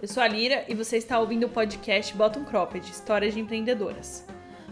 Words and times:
Eu 0.00 0.08
sou 0.08 0.22
a 0.22 0.28
Lira 0.28 0.62
e 0.68 0.74
você 0.74 0.98
está 0.98 1.18
ouvindo 1.18 1.46
o 1.46 1.48
podcast 1.48 2.14
Bottom 2.14 2.44
Cropped, 2.44 2.86
Histórias 2.86 3.32
de 3.32 3.40
Empreendedoras. 3.40 4.26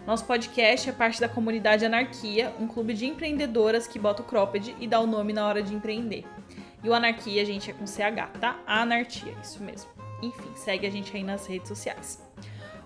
Nosso 0.06 0.26
podcast 0.26 0.90
é 0.90 0.92
parte 0.92 1.18
da 1.18 1.26
comunidade 1.26 1.86
Anarquia, 1.86 2.54
um 2.60 2.68
clube 2.68 2.92
de 2.92 3.06
empreendedoras 3.06 3.86
que 3.86 3.98
bota 3.98 4.20
o 4.20 4.24
cropped 4.26 4.76
e 4.78 4.86
dá 4.86 5.00
o 5.00 5.06
nome 5.06 5.32
na 5.32 5.46
hora 5.46 5.62
de 5.62 5.74
empreender. 5.74 6.26
E 6.82 6.90
o 6.90 6.92
Anarquia, 6.92 7.42
gente, 7.46 7.70
é 7.70 7.72
com 7.72 7.86
CH, 7.86 8.38
tá? 8.38 8.60
Anarquia, 8.66 9.34
isso 9.42 9.62
mesmo. 9.62 9.90
Enfim, 10.22 10.50
segue 10.54 10.86
a 10.86 10.90
gente 10.90 11.16
aí 11.16 11.24
nas 11.24 11.46
redes 11.46 11.68
sociais. 11.68 12.22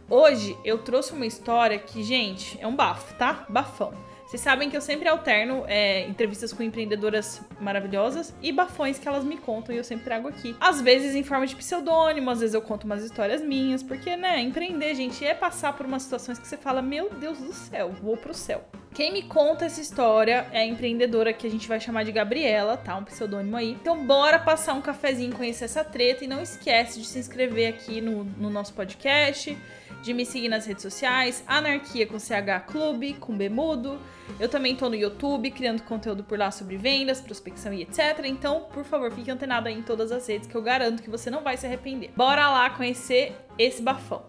Hoje 0.09 0.57
eu 0.65 0.79
trouxe 0.79 1.13
uma 1.13 1.27
história 1.27 1.77
que, 1.77 2.05
gente, 2.05 2.57
é 2.61 2.69
um 2.69 2.77
bafo, 2.77 3.15
tá? 3.15 3.47
Bafão. 3.49 3.93
Vocês 4.29 4.43
sabem 4.43 4.69
que 4.69 4.77
eu 4.77 4.83
sempre 4.83 5.09
alterno 5.09 5.65
é, 5.67 6.07
entrevistas 6.07 6.53
com 6.53 6.63
empreendedoras 6.63 7.41
maravilhosas 7.59 8.35
e 8.43 8.53
bafões 8.53 8.99
que 8.99 9.09
elas 9.09 9.25
me 9.25 9.39
contam 9.39 9.75
e 9.75 9.79
eu 9.79 9.85
sempre 9.85 10.05
trago 10.05 10.29
aqui. 10.29 10.55
Às 10.61 10.83
vezes 10.83 11.15
em 11.15 11.23
forma 11.23 11.47
de 11.47 11.57
pseudônimo, 11.57 12.29
às 12.29 12.41
vezes 12.41 12.53
eu 12.53 12.61
conto 12.61 12.85
umas 12.85 13.03
histórias 13.03 13.41
minhas, 13.41 13.83
porque, 13.83 14.19
né, 14.19 14.39
empreender, 14.43 14.95
gente, 14.95 15.25
é 15.25 15.33
passar 15.33 15.73
por 15.73 15.87
umas 15.87 16.03
situações 16.03 16.39
que 16.39 16.47
você 16.47 16.59
fala, 16.59 16.83
meu 16.83 17.09
Deus 17.09 17.39
do 17.39 17.55
céu, 17.55 17.91
vou 18.03 18.19
pro 18.19 18.35
céu. 18.35 18.63
Quem 18.93 19.15
me 19.15 19.23
conta 19.23 19.65
essa 19.65 19.81
história 19.81 20.47
é 20.53 20.59
a 20.59 20.67
empreendedora 20.67 21.33
que 21.33 21.47
a 21.47 21.51
gente 21.51 21.67
vai 21.67 21.81
chamar 21.81 22.05
de 22.05 22.13
Gabriela, 22.13 22.77
tá? 22.77 22.97
Um 22.97 23.05
pseudônimo 23.05 23.57
aí. 23.57 23.71
Então, 23.71 24.05
bora 24.05 24.39
passar 24.39 24.75
um 24.75 24.83
cafezinho, 24.83 25.35
conhecer 25.35 25.65
essa 25.65 25.83
treta 25.83 26.25
e 26.25 26.29
não 26.29 26.43
esquece 26.43 27.01
de 27.01 27.07
se 27.07 27.19
inscrever 27.19 27.73
aqui 27.73 28.03
no, 28.03 28.25
no 28.25 28.51
nosso 28.51 28.75
podcast 28.75 29.57
de 30.03 30.15
me 30.15 30.25
seguir 30.25 30.49
nas 30.49 30.67
redes 30.67 30.83
sociais, 30.83 31.45
Anarquia 31.47 32.07
com 32.07 32.19
CH 32.19 32.67
Clube, 32.67 33.15
com 33.15 33.37
Bemudo. 33.37 34.01
Eu 34.39 34.49
também 34.49 34.77
tô 34.77 34.89
no 34.89 34.95
YouTube 34.95 35.51
criando 35.51 35.83
conteúdo 35.83 36.23
por 36.23 36.39
lá 36.39 36.51
sobre 36.51 36.77
vendas, 36.77 37.21
prospecção 37.21 37.73
e 37.73 37.83
etc. 37.83 38.25
Então, 38.25 38.69
por 38.73 38.85
favor, 38.85 39.13
fique 39.13 39.31
antenado 39.31 39.69
aí 39.69 39.75
em 39.75 39.83
todas 39.83 40.13
as 40.13 40.27
redes 40.27 40.47
que 40.47 40.55
eu 40.55 40.63
garanto 40.63 41.03
que 41.03 41.11
você 41.11 41.31
não 41.31 41.43
vai 41.43 41.57
se 41.57 41.67
arrepender. 41.67 42.11
Bora 42.17 42.49
lá 42.51 42.71
conhecer 42.71 43.35
esse 43.59 43.83
bafão. 43.83 44.25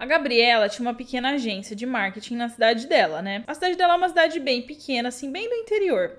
A 0.00 0.06
Gabriela 0.06 0.66
tinha 0.66 0.86
uma 0.88 0.94
pequena 0.94 1.32
agência 1.32 1.76
de 1.76 1.84
marketing 1.84 2.36
na 2.36 2.48
cidade 2.48 2.86
dela, 2.86 3.20
né? 3.20 3.44
A 3.46 3.52
cidade 3.52 3.76
dela 3.76 3.92
é 3.92 3.96
uma 3.98 4.08
cidade 4.08 4.40
bem 4.40 4.62
pequena, 4.62 5.10
assim, 5.10 5.30
bem 5.30 5.46
do 5.46 5.54
interior. 5.54 6.16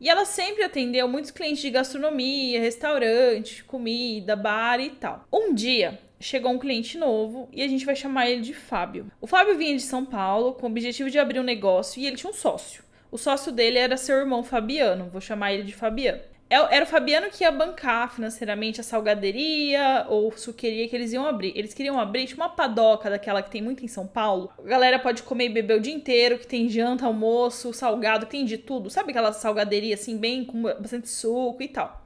E 0.00 0.08
ela 0.08 0.24
sempre 0.24 0.62
atendeu 0.62 1.06
muitos 1.06 1.30
clientes 1.30 1.60
de 1.60 1.70
gastronomia, 1.70 2.58
restaurante, 2.58 3.62
comida, 3.64 4.34
bar 4.34 4.80
e 4.80 4.90
tal. 4.90 5.26
Um 5.30 5.52
dia, 5.52 6.00
chegou 6.18 6.52
um 6.52 6.58
cliente 6.58 6.96
novo 6.96 7.48
e 7.52 7.62
a 7.62 7.68
gente 7.68 7.84
vai 7.84 7.94
chamar 7.94 8.30
ele 8.30 8.40
de 8.40 8.54
Fábio. 8.54 9.12
O 9.20 9.26
Fábio 9.26 9.58
vinha 9.58 9.76
de 9.76 9.82
São 9.82 10.06
Paulo 10.06 10.54
com 10.54 10.66
o 10.66 10.70
objetivo 10.70 11.10
de 11.10 11.18
abrir 11.18 11.38
um 11.38 11.44
negócio 11.44 12.00
e 12.00 12.06
ele 12.06 12.16
tinha 12.16 12.30
um 12.30 12.34
sócio. 12.34 12.82
O 13.10 13.18
sócio 13.18 13.52
dele 13.52 13.78
era 13.78 13.98
seu 13.98 14.16
irmão 14.16 14.42
Fabiano, 14.42 15.10
vou 15.10 15.20
chamar 15.20 15.52
ele 15.52 15.64
de 15.64 15.74
Fabiano. 15.74 16.22
É 16.50 16.56
era 16.74 16.84
o 16.84 16.88
Fabiano 16.88 17.30
que 17.30 17.44
ia 17.44 17.52
bancar 17.52 18.12
financeiramente 18.12 18.80
a 18.80 18.84
salgaderia 18.84 20.04
ou 20.08 20.36
suqueria 20.36 20.88
que 20.88 20.96
eles 20.96 21.12
iam 21.12 21.24
abrir. 21.24 21.52
Eles 21.54 21.72
queriam 21.72 21.98
abrir 21.98 22.26
tipo, 22.26 22.40
uma 22.40 22.48
padoca 22.48 23.08
daquela 23.08 23.40
que 23.40 23.48
tem 23.48 23.62
muito 23.62 23.84
em 23.84 23.88
São 23.88 24.04
Paulo. 24.04 24.50
A 24.58 24.62
galera 24.66 24.98
pode 24.98 25.22
comer 25.22 25.46
e 25.46 25.48
beber 25.48 25.78
o 25.78 25.80
dia 25.80 25.94
inteiro, 25.94 26.38
que 26.38 26.46
tem 26.48 26.68
janta, 26.68 27.06
almoço, 27.06 27.72
salgado, 27.72 28.26
tem 28.26 28.44
de 28.44 28.58
tudo. 28.58 28.90
Sabe 28.90 29.10
aquela 29.10 29.32
salgaderia 29.32 29.94
assim, 29.94 30.18
bem 30.18 30.44
com 30.44 30.62
bastante 30.62 31.08
suco 31.08 31.62
e 31.62 31.68
tal. 31.68 32.04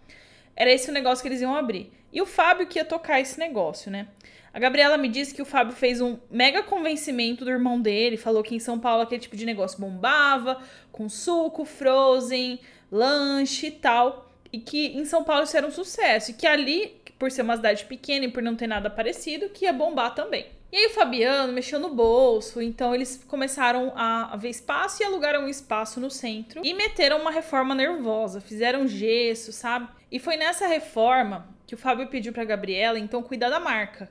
Era 0.55 0.71
esse 0.71 0.91
o 0.91 0.93
negócio 0.93 1.23
que 1.23 1.29
eles 1.29 1.41
iam 1.41 1.57
abrir. 1.57 1.91
E 2.13 2.21
o 2.21 2.27
Fábio 2.27 2.67
que 2.67 2.79
ia 2.79 2.85
tocar 2.85 3.21
esse 3.21 3.41
negócio, 3.41 3.91
né? 3.91 4.09
A 4.53 4.59
Gabriela 4.59 4.99
me 4.99 5.09
disse 5.09 5.35
que 5.35 5.43
o 5.43 5.47
Fábio 5.47 5.75
fez 5.75 6.01
um 6.03 6.19
mega 6.31 6.63
convencimento 6.63 7.45
do 7.45 7.51
irmão 7.51 7.81
dele, 7.81 8.19
falou 8.19 8.43
que 8.43 8.55
em 8.55 8.61
São 8.61 8.79
Paulo 8.79 9.03
aquele 9.03 9.23
tipo 9.23 9.37
de 9.37 9.47
negócio 9.47 9.81
bombava, 9.81 10.61
com 10.93 11.09
suco, 11.09 11.65
frozen, 11.65 12.61
lanche 12.93 13.67
e 13.67 13.71
tal, 13.73 14.31
e 14.55 14.61
que 14.61 14.97
em 14.97 15.05
São 15.05 15.25
Paulo 15.25 15.43
isso 15.43 15.57
era 15.57 15.67
um 15.67 15.71
sucesso, 15.73 16.31
e 16.31 16.35
que 16.35 16.47
ali, 16.47 17.03
por 17.19 17.29
ser 17.29 17.43
uma 17.43 17.57
cidade 17.57 17.85
pequena 17.87 18.27
e 18.27 18.31
por 18.31 18.41
não 18.41 18.55
ter 18.55 18.69
nada 18.69 18.89
parecido, 18.89 19.49
que 19.49 19.65
ia 19.65 19.73
bombar 19.73 20.15
também. 20.15 20.47
E 20.71 20.77
aí 20.77 20.87
o 20.87 20.91
Fabiano 20.91 21.53
mexeu 21.53 21.81
no 21.81 21.93
bolso, 21.93 22.63
então 22.63 22.95
eles 22.95 23.25
começaram 23.27 23.93
a 23.97 24.37
ver 24.37 24.51
espaço 24.51 25.03
e 25.03 25.05
alugaram 25.05 25.43
um 25.43 25.49
espaço 25.49 25.99
no 25.99 26.09
centro 26.09 26.61
e 26.65 26.73
meteram 26.73 27.21
uma 27.21 27.33
reforma 27.33 27.75
nervosa, 27.75 28.41
fizeram 28.41 28.87
gesso, 28.87 29.53
sabe? 29.53 29.89
E 30.11 30.21
foi 30.21 30.37
nessa 30.37 30.69
reforma 30.69 31.49
que 31.67 31.75
o 31.75 31.79
Fábio 31.79 32.07
pediu 32.07 32.33
para 32.33 32.45
Gabriela 32.45 32.97
então 32.97 33.25
cuidar 33.25 33.51
da 33.51 33.59
marca. 33.59 34.09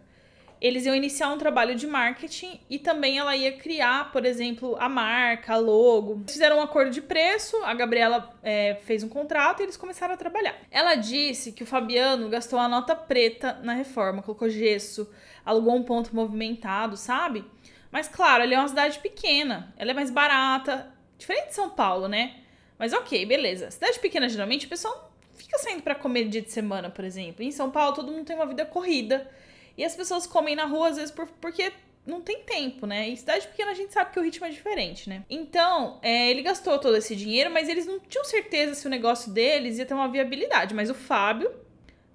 Eles 0.64 0.86
iam 0.86 0.96
iniciar 0.96 1.28
um 1.28 1.38
trabalho 1.38 1.76
de 1.76 1.86
marketing 1.86 2.58
e 2.70 2.80
também 2.80 3.20
ela 3.20 3.36
ia 3.36 3.52
criar, 3.52 4.14
por 4.14 4.26
exemplo, 4.26 4.78
a 4.80 4.88
marca, 4.88 5.56
a 5.56 5.58
logo. 5.58 6.24
Fizeram 6.26 6.60
um 6.60 6.62
acordo 6.62 6.90
de 6.90 7.02
preço, 7.02 7.58
a 7.66 7.74
Gabriela 7.74 8.34
é, 8.42 8.76
fez 8.86 9.04
um 9.04 9.10
contrato 9.10 9.60
e 9.60 9.64
eles 9.64 9.76
começaram 9.76 10.14
a 10.14 10.18
trabalhar. 10.18 10.56
Ela 10.72 10.96
disse 10.96 11.52
que 11.52 11.64
o 11.64 11.66
Fabiano 11.66 12.30
gastou 12.30 12.58
a 12.58 12.70
nota 12.70 12.96
preta 12.96 13.60
na 13.62 13.74
reforma, 13.74 14.24
colocou 14.24 14.50
gesso, 14.50 15.12
alugou 15.46 15.76
um 15.76 15.84
ponto 15.84 16.16
movimentado, 16.16 16.96
sabe? 16.96 17.44
Mas 17.92 18.08
claro, 18.08 18.42
ele 18.42 18.56
é 18.56 18.58
uma 18.58 18.70
cidade 18.70 19.00
pequena, 19.00 19.74
ela 19.76 19.92
é 19.92 19.94
mais 19.94 20.10
barata, 20.10 20.90
diferente 21.18 21.50
de 21.50 21.56
São 21.56 21.72
Paulo, 21.72 22.08
né? 22.08 22.38
Mas 22.80 22.94
ok, 22.94 23.26
beleza. 23.26 23.70
Cidade 23.70 24.00
pequena, 24.00 24.30
geralmente, 24.30 24.66
o 24.66 24.70
pessoal 24.70 25.12
fica 25.36 25.58
saindo 25.58 25.84
para 25.84 25.94
comer 25.94 26.30
dia 26.30 26.42
de 26.42 26.52
semana, 26.52 26.90
por 26.90 27.04
exemplo. 27.04 27.44
Em 27.44 27.52
São 27.52 27.70
Paulo, 27.70 27.94
todo 27.94 28.14
mundo 28.14 28.26
tem 28.26 28.36
uma 28.36 28.46
vida 28.46 28.66
corrida. 28.66 29.30
E 29.78 29.84
as 29.84 29.96
pessoas 29.96 30.28
comem 30.28 30.56
na 30.56 30.66
rua, 30.66 30.90
às 30.90 30.98
vezes, 30.98 31.12
por, 31.12 31.28
porque 31.42 31.72
não 32.06 32.22
tem 32.22 32.44
tempo, 32.44 32.86
né? 32.86 33.08
Em 33.08 33.16
cidade 33.16 33.48
pequena 33.48 33.72
a 33.72 33.76
gente 33.76 33.94
sabe 33.94 34.12
que 34.12 34.20
o 34.20 34.24
ritmo 34.24 34.46
é 34.46 34.50
diferente, 34.50 35.10
né? 35.10 35.24
Então, 35.30 36.00
é, 36.02 36.30
ele 36.30 36.42
gastou 36.42 36.78
todo 36.80 36.98
esse 36.98 37.16
dinheiro, 37.16 37.50
mas 37.50 37.70
eles 37.70 37.86
não 37.86 38.00
tinham 38.00 38.26
certeza 38.26 38.76
se 38.76 38.86
o 38.86 38.90
negócio 38.90 39.32
deles 39.32 39.78
ia 39.78 39.86
ter 39.86 39.94
uma 39.94 40.10
viabilidade. 40.10 40.74
Mas 40.74 40.90
o 40.90 40.94
Fábio 40.94 41.52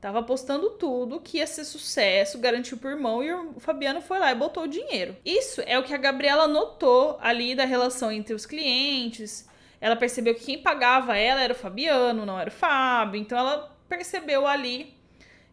tava 0.00 0.20
apostando 0.20 0.70
tudo 0.70 1.20
que 1.20 1.38
ia 1.38 1.46
ser 1.46 1.64
sucesso, 1.64 2.38
garantiu 2.38 2.78
por 2.78 2.90
irmão, 2.90 3.22
e 3.22 3.32
o 3.32 3.58
Fabiano 3.58 4.00
foi 4.00 4.18
lá 4.18 4.30
e 4.30 4.34
botou 4.34 4.64
o 4.64 4.68
dinheiro. 4.68 5.16
Isso 5.24 5.60
é 5.66 5.78
o 5.78 5.82
que 5.82 5.94
a 5.94 5.98
Gabriela 5.98 6.46
notou 6.46 7.18
ali 7.20 7.54
da 7.54 7.64
relação 7.64 8.12
entre 8.12 8.34
os 8.34 8.46
clientes, 8.46 9.48
ela 9.80 9.96
percebeu 9.96 10.34
que 10.34 10.44
quem 10.44 10.58
pagava 10.58 11.16
ela 11.16 11.40
era 11.40 11.52
o 11.52 11.56
Fabiano, 11.56 12.26
não 12.26 12.38
era 12.38 12.50
o 12.50 12.52
Fábio. 12.52 13.20
Então 13.20 13.38
ela 13.38 13.76
percebeu 13.88 14.46
ali 14.46 14.97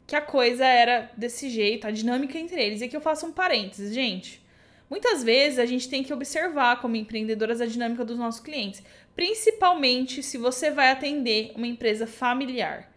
que 0.08 0.16
a 0.16 0.22
coisa 0.22 0.66
era 0.66 1.12
desse 1.18 1.50
jeito, 1.50 1.88
a 1.88 1.92
dinâmica 1.92 2.38
entre 2.38 2.62
eles. 2.62 2.82
E 2.82 2.86
aqui 2.86 2.96
eu 2.96 3.02
faço 3.02 3.26
um 3.26 3.32
parênteses, 3.32 3.94
gente. 3.94 4.44
Muitas 4.90 5.24
vezes 5.24 5.58
a 5.58 5.66
gente 5.66 5.90
tem 5.90 6.04
que 6.04 6.14
observar 6.14 6.80
como 6.80 6.96
empreendedoras 6.96 7.60
a 7.60 7.66
dinâmica 7.66 8.06
dos 8.06 8.18
nossos 8.18 8.40
clientes, 8.40 8.84
principalmente 9.16 10.22
se 10.22 10.38
você 10.38 10.70
vai 10.70 10.92
atender 10.92 11.54
uma 11.56 11.66
empresa 11.66 12.06
familiar. 12.06 12.92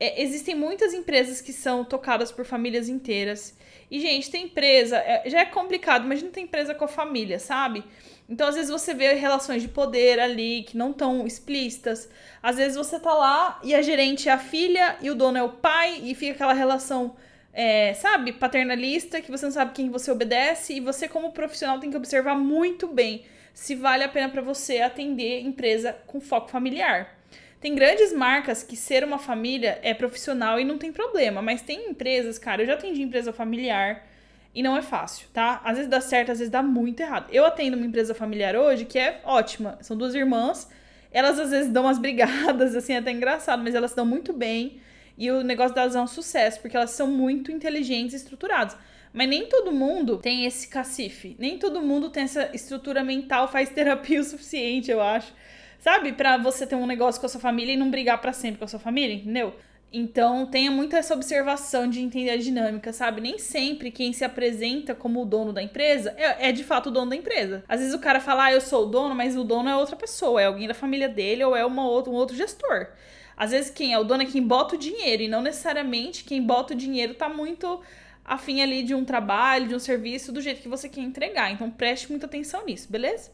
É, 0.00 0.20
existem 0.22 0.54
muitas 0.54 0.92
empresas 0.94 1.40
que 1.40 1.52
são 1.52 1.84
tocadas 1.84 2.32
por 2.32 2.44
famílias 2.44 2.88
inteiras. 2.88 3.56
E, 3.90 4.00
gente, 4.00 4.30
tem 4.30 4.46
empresa, 4.46 4.96
é, 4.96 5.28
já 5.28 5.40
é 5.40 5.44
complicado, 5.44 6.06
mas 6.06 6.22
não 6.22 6.30
tem 6.30 6.44
empresa 6.44 6.74
com 6.74 6.84
a 6.84 6.88
família, 6.88 7.38
sabe? 7.38 7.84
Então, 8.28 8.46
às 8.46 8.54
vezes, 8.54 8.70
você 8.70 8.92
vê 8.92 9.14
relações 9.14 9.62
de 9.62 9.68
poder 9.68 10.20
ali 10.20 10.62
que 10.64 10.76
não 10.76 10.90
estão 10.90 11.26
explícitas. 11.26 12.10
Às 12.42 12.56
vezes 12.56 12.76
você 12.76 13.00
tá 13.00 13.14
lá 13.14 13.58
e 13.64 13.74
a 13.74 13.80
gerente 13.80 14.28
é 14.28 14.32
a 14.32 14.38
filha 14.38 14.96
e 15.00 15.10
o 15.10 15.14
dono 15.14 15.38
é 15.38 15.42
o 15.42 15.48
pai, 15.48 16.00
e 16.04 16.14
fica 16.14 16.32
aquela 16.32 16.52
relação, 16.52 17.16
é, 17.54 17.94
sabe, 17.94 18.32
paternalista, 18.32 19.20
que 19.22 19.30
você 19.30 19.46
não 19.46 19.52
sabe 19.52 19.72
quem 19.72 19.90
você 19.90 20.10
obedece, 20.10 20.74
e 20.74 20.80
você, 20.80 21.08
como 21.08 21.32
profissional, 21.32 21.80
tem 21.80 21.90
que 21.90 21.96
observar 21.96 22.34
muito 22.34 22.86
bem 22.86 23.24
se 23.54 23.74
vale 23.74 24.04
a 24.04 24.08
pena 24.08 24.28
para 24.28 24.42
você 24.42 24.80
atender 24.82 25.40
empresa 25.40 25.96
com 26.06 26.20
foco 26.20 26.48
familiar. 26.48 27.18
Tem 27.60 27.74
grandes 27.74 28.12
marcas 28.12 28.62
que 28.62 28.76
ser 28.76 29.02
uma 29.02 29.18
família 29.18 29.80
é 29.82 29.92
profissional 29.92 30.60
e 30.60 30.64
não 30.64 30.78
tem 30.78 30.92
problema, 30.92 31.42
mas 31.42 31.60
tem 31.60 31.90
empresas, 31.90 32.38
cara, 32.38 32.62
eu 32.62 32.66
já 32.66 32.74
atendi 32.74 33.02
empresa 33.02 33.32
familiar 33.32 34.06
e 34.54 34.62
não 34.62 34.76
é 34.76 34.82
fácil, 34.82 35.28
tá? 35.32 35.60
Às 35.64 35.76
vezes 35.76 35.90
dá 35.90 36.00
certo, 36.00 36.32
às 36.32 36.38
vezes 36.38 36.50
dá 36.50 36.62
muito 36.62 37.00
errado. 37.00 37.26
Eu 37.30 37.44
atendo 37.44 37.76
uma 37.76 37.86
empresa 37.86 38.14
familiar 38.14 38.56
hoje 38.56 38.84
que 38.84 38.98
é 38.98 39.20
ótima. 39.24 39.78
São 39.80 39.96
duas 39.96 40.14
irmãs. 40.14 40.68
Elas 41.12 41.38
às 41.38 41.50
vezes 41.50 41.70
dão 41.70 41.84
umas 41.84 41.98
brigadas, 42.00 42.74
assim, 42.74 42.94
é 42.94 42.98
até 42.98 43.10
engraçado, 43.10 43.62
mas 43.62 43.74
elas 43.74 43.94
dão 43.94 44.04
muito 44.04 44.32
bem. 44.32 44.80
E 45.16 45.30
o 45.30 45.42
negócio 45.42 45.74
delas 45.74 45.96
é 45.96 46.00
um 46.00 46.06
sucesso, 46.06 46.60
porque 46.60 46.76
elas 46.76 46.90
são 46.90 47.06
muito 47.06 47.50
inteligentes 47.50 48.14
e 48.14 48.16
estruturadas. 48.16 48.76
Mas 49.12 49.28
nem 49.28 49.46
todo 49.46 49.72
mundo 49.72 50.18
tem 50.18 50.44
esse 50.44 50.68
cacife. 50.68 51.34
Nem 51.38 51.58
todo 51.58 51.80
mundo 51.80 52.10
tem 52.10 52.24
essa 52.24 52.50
estrutura 52.54 53.02
mental, 53.02 53.48
faz 53.48 53.68
terapia 53.70 54.20
o 54.20 54.24
suficiente, 54.24 54.90
eu 54.90 55.00
acho. 55.00 55.32
Sabe? 55.78 56.12
para 56.12 56.36
você 56.36 56.66
ter 56.66 56.74
um 56.74 56.86
negócio 56.86 57.20
com 57.20 57.26
a 57.26 57.28
sua 57.28 57.40
família 57.40 57.72
e 57.72 57.76
não 57.76 57.90
brigar 57.90 58.20
para 58.20 58.32
sempre 58.32 58.58
com 58.58 58.64
a 58.64 58.68
sua 58.68 58.80
família, 58.80 59.14
entendeu? 59.14 59.54
Então, 59.90 60.44
tenha 60.44 60.70
muito 60.70 60.94
essa 60.94 61.14
observação 61.14 61.88
de 61.88 62.00
entender 62.00 62.30
a 62.30 62.36
dinâmica, 62.36 62.92
sabe? 62.92 63.22
Nem 63.22 63.38
sempre 63.38 63.90
quem 63.90 64.12
se 64.12 64.22
apresenta 64.22 64.94
como 64.94 65.22
o 65.22 65.24
dono 65.24 65.50
da 65.50 65.62
empresa 65.62 66.14
é, 66.18 66.48
é, 66.48 66.52
de 66.52 66.62
fato 66.62 66.88
o 66.88 66.90
dono 66.90 67.10
da 67.10 67.16
empresa. 67.16 67.64
Às 67.66 67.80
vezes 67.80 67.94
o 67.94 67.98
cara 67.98 68.20
fala, 68.20 68.44
ah, 68.44 68.52
eu 68.52 68.60
sou 68.60 68.82
o 68.84 68.86
dono, 68.86 69.14
mas 69.14 69.34
o 69.34 69.42
dono 69.44 69.68
é 69.68 69.74
outra 69.74 69.96
pessoa, 69.96 70.42
é 70.42 70.46
alguém 70.46 70.68
da 70.68 70.74
família 70.74 71.08
dele 71.08 71.42
ou 71.42 71.56
é 71.56 71.64
uma 71.64 71.88
outra, 71.88 72.12
um 72.12 72.16
outro 72.16 72.36
gestor. 72.36 72.88
Às 73.34 73.52
vezes 73.52 73.70
quem 73.70 73.94
é 73.94 73.98
o 73.98 74.04
dono 74.04 74.24
é 74.24 74.26
quem 74.26 74.42
bota 74.42 74.74
o 74.74 74.78
dinheiro 74.78 75.22
e 75.22 75.28
não 75.28 75.40
necessariamente 75.40 76.24
quem 76.24 76.42
bota 76.42 76.74
o 76.74 76.76
dinheiro 76.76 77.14
tá 77.14 77.28
muito 77.28 77.80
afim 78.22 78.60
ali 78.60 78.82
de 78.82 78.94
um 78.94 79.06
trabalho, 79.06 79.68
de 79.68 79.74
um 79.74 79.78
serviço, 79.78 80.32
do 80.32 80.40
jeito 80.42 80.60
que 80.60 80.68
você 80.68 80.86
quer 80.86 81.00
entregar. 81.00 81.50
Então, 81.50 81.70
preste 81.70 82.10
muita 82.10 82.26
atenção 82.26 82.66
nisso, 82.66 82.92
beleza? 82.92 83.30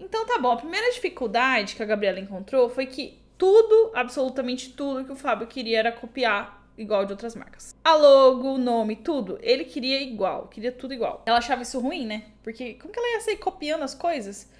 Então 0.00 0.26
tá 0.26 0.38
bom. 0.38 0.52
A 0.52 0.56
primeira 0.56 0.90
dificuldade 0.90 1.76
que 1.76 1.82
a 1.82 1.86
Gabriela 1.86 2.18
encontrou 2.18 2.68
foi 2.70 2.86
que 2.86 3.19
tudo, 3.40 3.90
absolutamente 3.94 4.68
tudo 4.74 5.02
que 5.02 5.12
o 5.12 5.16
Fábio 5.16 5.46
queria 5.46 5.78
era 5.78 5.90
copiar 5.90 6.62
igual 6.76 7.06
de 7.06 7.12
outras 7.12 7.34
marcas. 7.34 7.74
A 7.82 7.94
logo, 7.94 8.52
o 8.52 8.58
nome, 8.58 8.96
tudo. 8.96 9.38
Ele 9.40 9.64
queria 9.64 9.98
igual, 9.98 10.48
queria 10.48 10.70
tudo 10.70 10.92
igual. 10.92 11.22
Ela 11.24 11.38
achava 11.38 11.62
isso 11.62 11.80
ruim, 11.80 12.04
né? 12.04 12.24
Porque 12.42 12.74
como 12.74 12.92
que 12.92 13.00
ela 13.00 13.14
ia 13.14 13.20
sair 13.22 13.38
copiando 13.38 13.82
as 13.82 13.94
coisas? 13.94 14.52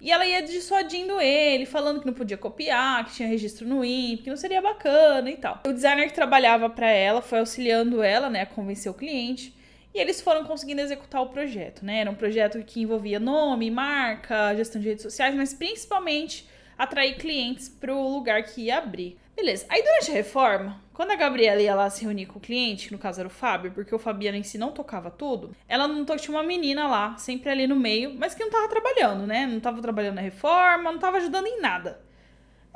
E 0.00 0.12
ela 0.12 0.24
ia 0.24 0.40
dissuadindo 0.40 1.20
ele, 1.20 1.66
falando 1.66 1.98
que 1.98 2.06
não 2.06 2.14
podia 2.14 2.38
copiar, 2.38 3.04
que 3.06 3.14
tinha 3.14 3.28
registro 3.28 3.66
no 3.66 3.84
INPE, 3.84 4.22
que 4.22 4.30
não 4.30 4.36
seria 4.36 4.62
bacana 4.62 5.28
e 5.28 5.36
tal. 5.36 5.60
O 5.66 5.72
designer 5.72 6.06
que 6.06 6.14
trabalhava 6.14 6.70
para 6.70 6.88
ela 6.88 7.20
foi 7.20 7.40
auxiliando 7.40 8.00
ela, 8.04 8.30
né, 8.30 8.42
a 8.42 8.46
convencer 8.46 8.88
o 8.88 8.94
cliente. 8.94 9.52
E 9.92 9.98
eles 9.98 10.20
foram 10.20 10.44
conseguindo 10.44 10.80
executar 10.80 11.22
o 11.22 11.30
projeto, 11.30 11.84
né? 11.84 12.02
Era 12.02 12.10
um 12.10 12.14
projeto 12.14 12.62
que 12.62 12.82
envolvia 12.82 13.18
nome, 13.18 13.68
marca, 13.68 14.54
gestão 14.54 14.80
de 14.80 14.86
redes 14.86 15.02
sociais, 15.02 15.34
mas 15.34 15.52
principalmente 15.52 16.48
atrair 16.78 17.16
clientes 17.16 17.68
para 17.68 17.92
o 17.92 18.14
lugar 18.14 18.44
que 18.44 18.62
ia 18.62 18.78
abrir. 18.78 19.18
Beleza. 19.34 19.66
Aí 19.68 19.82
durante 19.82 20.10
a 20.10 20.14
reforma, 20.14 20.80
quando 20.92 21.10
a 21.10 21.16
Gabriela 21.16 21.60
ia 21.60 21.74
lá 21.74 21.88
se 21.90 22.02
reunir 22.04 22.26
com 22.26 22.38
o 22.38 22.42
cliente, 22.42 22.88
que 22.88 22.92
no 22.92 22.98
caso 22.98 23.20
era 23.20 23.28
o 23.28 23.30
Fábio, 23.30 23.72
porque 23.72 23.94
o 23.94 23.98
Fabiano 23.98 24.36
em 24.36 24.42
si 24.42 24.58
não 24.58 24.72
tocava 24.72 25.10
tudo, 25.10 25.54
ela 25.68 25.86
notou 25.86 26.16
que 26.16 26.22
tinha 26.22 26.36
uma 26.36 26.42
menina 26.42 26.88
lá, 26.88 27.16
sempre 27.18 27.50
ali 27.50 27.66
no 27.66 27.76
meio, 27.76 28.14
mas 28.18 28.34
que 28.34 28.42
não 28.42 28.50
tava 28.50 28.68
trabalhando, 28.68 29.26
né? 29.26 29.46
Não 29.46 29.60
tava 29.60 29.80
trabalhando 29.80 30.16
na 30.16 30.22
reforma, 30.22 30.90
não 30.90 30.98
tava 30.98 31.18
ajudando 31.18 31.46
em 31.46 31.60
nada. 31.60 32.00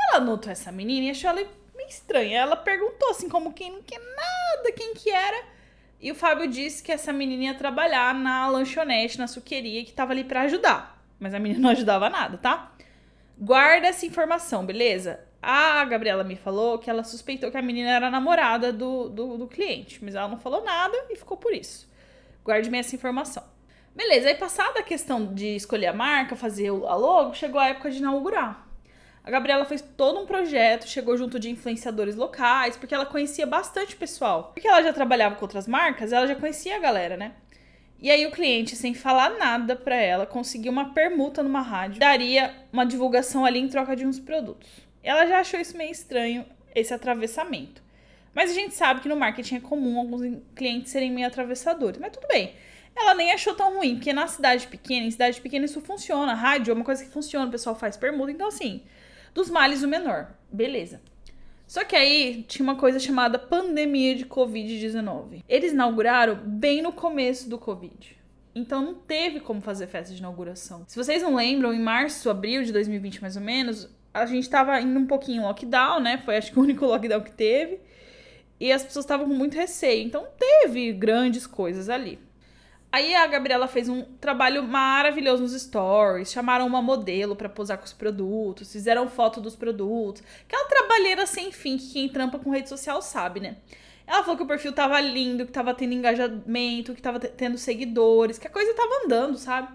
Ela 0.09 0.21
notou 0.21 0.53
essa 0.53 0.71
menina 0.71 1.07
e 1.07 1.11
achou 1.11 1.31
ela 1.31 1.41
meio 1.75 1.89
estranha. 1.89 2.39
Ela 2.39 2.57
perguntou 2.57 3.11
assim, 3.11 3.29
como 3.29 3.53
quem 3.53 3.73
não 3.73 3.83
quer 3.83 3.99
nada, 3.99 4.73
quem 4.73 4.95
que 4.95 5.11
era. 5.11 5.45
E 6.01 6.11
o 6.11 6.15
Fábio 6.15 6.49
disse 6.49 6.83
que 6.83 6.91
essa 6.91 7.13
menina 7.13 7.45
ia 7.45 7.55
trabalhar 7.55 8.15
na 8.15 8.49
lanchonete, 8.49 9.19
na 9.19 9.27
suqueria, 9.27 9.85
que 9.85 9.93
tava 9.93 10.13
ali 10.13 10.25
para 10.25 10.43
ajudar. 10.43 11.01
Mas 11.19 11.35
a 11.35 11.39
menina 11.39 11.61
não 11.61 11.71
ajudava 11.71 12.11
nada, 12.11 12.37
tá? 12.37 12.72
Guarda 13.45 13.89
essa 13.89 14.07
informação, 14.07 14.65
beleza? 14.65 15.19
A 15.43 15.85
Gabriela 15.85 16.23
me 16.23 16.37
falou 16.37 16.79
que 16.79 16.89
ela 16.89 17.03
suspeitou 17.03 17.51
que 17.51 17.57
a 17.57 17.63
menina 17.63 17.91
era 17.91 18.09
namorada 18.09 18.73
do, 18.73 19.09
do, 19.09 19.37
do 19.37 19.49
cliente, 19.49 19.99
mas 20.01 20.15
ela 20.15 20.29
não 20.29 20.39
falou 20.39 20.63
nada 20.63 20.97
e 21.11 21.17
ficou 21.17 21.37
por 21.37 21.53
isso. 21.53 21.91
Guarde-me 22.45 22.79
essa 22.79 22.95
informação. 22.95 23.43
Beleza, 23.97 24.29
aí 24.29 24.37
passada 24.37 24.79
a 24.79 24.85
questão 24.85 25.35
de 25.35 25.57
escolher 25.57 25.89
a 25.89 25.93
marca, 25.93 26.37
fazer 26.37 26.69
a 26.69 26.95
logo, 26.95 27.35
chegou 27.35 27.61
a 27.61 27.67
época 27.67 27.91
de 27.91 27.99
inaugurar. 27.99 28.65
A 29.25 29.31
Gabriela 29.33 29.65
fez 29.65 29.83
todo 29.83 30.21
um 30.21 30.27
projeto, 30.27 30.87
chegou 30.87 31.17
junto 31.17 31.41
de 31.41 31.51
influenciadores 31.51 32.15
locais, 32.15 32.77
porque 32.77 32.95
ela 32.95 33.07
conhecia 33.07 33.45
bastante 33.45 33.97
pessoal. 33.97 34.53
Porque 34.55 34.69
ela 34.69 34.85
já 34.85 34.93
trabalhava 34.93 35.35
com 35.35 35.45
outras 35.45 35.67
marcas, 35.67 36.13
ela 36.13 36.29
já 36.29 36.37
conhecia 36.37 36.77
a 36.77 36.79
galera, 36.79 37.17
né? 37.17 37.33
E 38.03 38.11
aí 38.11 38.27
o 38.27 38.33
cliente, 38.33 38.75
sem 38.75 38.95
falar 38.95 39.39
nada 39.39 39.77
para 39.77 39.95
ela, 39.95 40.27
conseguiu 40.27 40.73
uma 40.73 40.93
permuta 40.93 41.41
numa 41.41 41.61
rádio, 41.61 42.01
daria 42.01 42.53
uma 42.73 42.85
divulgação 42.85 43.45
ali 43.45 43.61
em 43.61 43.69
troca 43.69 43.95
de 43.95 44.05
uns 44.05 44.19
produtos. 44.19 44.69
Ela 45.05 45.25
já 45.25 45.39
achou 45.39 45.61
isso 45.61 45.77
meio 45.77 45.93
estranho, 45.93 46.45
esse 46.75 46.93
atravessamento. 46.93 47.81
Mas 48.35 48.51
a 48.51 48.55
gente 48.55 48.75
sabe 48.75 49.03
que 49.03 49.09
no 49.09 49.15
marketing 49.15 49.55
é 49.55 49.61
comum 49.61 50.01
alguns 50.01 50.37
clientes 50.57 50.91
serem 50.91 51.13
meio 51.13 51.29
atravessadores, 51.29 52.01
mas 52.01 52.11
tudo 52.11 52.27
bem. 52.27 52.57
Ela 52.97 53.15
nem 53.15 53.31
achou 53.31 53.55
tão 53.55 53.77
ruim, 53.77 53.95
porque 53.95 54.13
na 54.13 54.27
cidade 54.27 54.67
pequena, 54.67 55.07
em 55.07 55.11
cidade 55.13 55.41
pequena 55.41 55.65
isso 55.65 55.81
funciona. 55.81 56.35
Rádio 56.35 56.73
é 56.73 56.75
uma 56.75 56.85
coisa 56.85 57.05
que 57.05 57.11
funciona, 57.11 57.47
o 57.47 57.53
pessoal 57.53 57.77
faz 57.77 57.97
permuta, 57.97 58.33
então 58.33 58.49
assim, 58.49 58.83
dos 59.33 59.49
males 59.49 59.85
o 59.85 59.89
menor. 59.89 60.35
Beleza. 60.51 61.01
Só 61.73 61.87
que 61.87 61.97
aí 61.97 62.45
tinha 62.47 62.63
uma 62.63 62.77
coisa 62.77 62.99
chamada 62.99 63.39
pandemia 63.39 64.15
de 64.15 64.27
Covid-19. 64.27 65.43
Eles 65.49 65.73
inauguraram 65.73 66.39
bem 66.45 66.83
no 66.83 66.93
começo 66.93 67.49
do 67.49 67.57
Covid. 67.57 68.15
Então 68.55 68.83
não 68.83 68.93
teve 68.93 69.41
como 69.41 69.63
fazer 69.63 69.87
festa 69.87 70.13
de 70.13 70.19
inauguração. 70.19 70.85
Se 70.87 70.99
vocês 70.99 71.23
não 71.23 71.35
lembram, 71.35 71.73
em 71.73 71.81
março, 71.81 72.29
abril 72.29 72.63
de 72.63 72.75
2020 72.75 73.23
mais 73.23 73.37
ou 73.37 73.43
menos, 73.43 73.89
a 74.13 74.27
gente 74.27 74.51
tava 74.51 74.79
indo 74.83 75.01
um 75.01 75.07
pouquinho 75.07 75.41
em 75.41 75.45
lockdown, 75.47 75.99
né? 75.99 76.19
Foi 76.19 76.37
acho 76.37 76.53
que 76.53 76.59
o 76.59 76.63
único 76.63 76.85
lockdown 76.85 77.23
que 77.23 77.33
teve. 77.33 77.81
E 78.61 78.71
as 78.71 78.85
pessoas 78.85 79.07
estavam 79.07 79.27
com 79.27 79.33
muito 79.33 79.57
receio. 79.57 80.07
Então 80.07 80.27
teve 80.39 80.93
grandes 80.93 81.47
coisas 81.47 81.89
ali. 81.89 82.19
Aí 82.93 83.15
a 83.15 83.27
Gabriela 83.27 83.67
fez 83.67 83.89
um 83.89 84.03
trabalho 84.21 84.63
maravilhoso 84.65 85.43
nos 85.43 85.59
stories, 85.59 86.31
chamaram 86.31 86.67
uma 86.67 86.83
modelo 86.83 87.35
para 87.35 87.49
posar 87.49 87.79
com 87.79 87.87
os 87.87 87.93
produtos, 87.95 88.71
fizeram 88.71 89.09
foto 89.09 89.41
dos 89.41 89.57
produtos. 89.57 90.23
Aquela 90.47 90.69
trabalheira 90.69 91.25
sem 91.25 91.51
fim 91.51 91.79
que 91.79 91.91
quem 91.91 92.09
trampa 92.11 92.39
com 92.39 92.51
rede 92.51 92.69
social 92.69 93.01
sabe, 93.01 93.41
né? 93.41 93.57
Ela 94.07 94.23
falou 94.23 94.37
que 94.37 94.43
o 94.43 94.47
perfil 94.47 94.75
tava 94.75 95.01
lindo, 95.01 95.47
que 95.47 95.53
tava 95.53 95.73
tendo 95.73 95.95
engajamento, 95.95 96.95
que 96.95 97.01
tava 97.01 97.19
tendo 97.19 97.57
seguidores, 97.57 98.37
que 98.37 98.47
a 98.47 98.51
coisa 98.51 98.75
tava 98.75 99.07
andando, 99.07 99.39
sabe? 99.39 99.69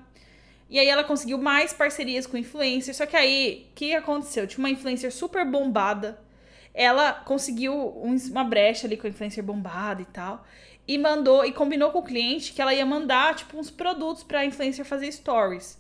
E 0.69 0.77
aí 0.77 0.87
ela 0.87 1.03
conseguiu 1.03 1.39
mais 1.39 1.73
parcerias 1.73 2.27
com 2.27 2.37
influencers, 2.37 2.97
só 2.97 3.07
que 3.07 3.15
aí, 3.17 3.67
o 3.71 3.73
que 3.73 3.95
aconteceu? 3.95 4.45
Tinha 4.45 4.59
uma 4.59 4.69
influencer 4.69 5.11
super 5.11 5.43
bombada, 5.43 6.19
ela 6.71 7.13
conseguiu 7.13 7.73
uma 7.73 8.43
brecha 8.43 8.85
ali 8.85 8.95
com 8.95 9.07
a 9.07 9.09
influencer 9.09 9.43
bombada 9.43 10.03
e 10.03 10.05
tal 10.05 10.45
e 10.87 10.97
mandou 10.97 11.45
e 11.45 11.51
combinou 11.51 11.91
com 11.91 11.99
o 11.99 12.03
cliente 12.03 12.53
que 12.53 12.61
ela 12.61 12.73
ia 12.73 12.85
mandar 12.85 13.35
tipo 13.35 13.57
uns 13.57 13.69
produtos 13.69 14.23
para 14.23 14.45
influencer 14.45 14.85
fazer 14.85 15.11
stories. 15.11 15.77